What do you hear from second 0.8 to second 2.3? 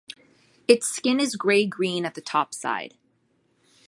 skin is grey-green at the